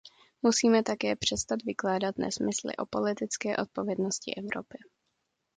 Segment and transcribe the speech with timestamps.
[0.41, 4.77] Musíme také přestat vykládat nesmysly o politické odpovědnosti Evropy.